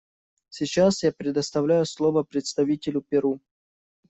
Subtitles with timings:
[0.49, 3.39] Сейчас я предоставляю слово представителю Перу.